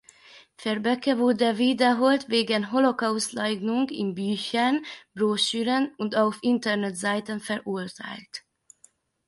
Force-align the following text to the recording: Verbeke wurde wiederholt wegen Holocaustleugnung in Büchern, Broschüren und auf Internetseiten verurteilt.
Verbeke 0.57 1.19
wurde 1.19 1.59
wiederholt 1.59 2.27
wegen 2.27 2.71
Holocaustleugnung 2.71 3.89
in 3.89 4.15
Büchern, 4.15 4.83
Broschüren 5.13 5.93
und 5.99 6.15
auf 6.15 6.39
Internetseiten 6.41 7.39
verurteilt. 7.39 8.43